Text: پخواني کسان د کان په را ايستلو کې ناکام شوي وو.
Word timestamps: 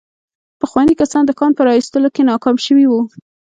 پخواني 0.61 0.93
کسان 1.01 1.23
د 1.25 1.31
کان 1.39 1.51
په 1.55 1.61
را 1.65 1.71
ايستلو 1.77 2.09
کې 2.15 2.21
ناکام 2.29 2.55
شوي 2.65 2.85
وو. 2.87 3.01